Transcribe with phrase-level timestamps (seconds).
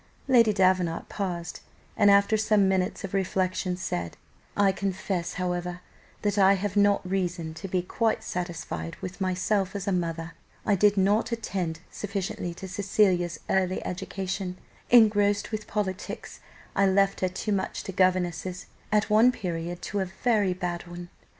[0.27, 1.59] Lady Davenant paused,
[1.95, 4.17] and after some minutes of reflection said,
[4.57, 5.81] "I confess, however,
[6.23, 10.31] that I have not reason to be quite satisfied with myself as a mother;
[10.65, 14.57] I did not attend sufficiently to Cecilia's early education:
[14.89, 16.39] engrossed with politics,
[16.75, 21.09] I left her too much to governesses, at one period to a very bad one.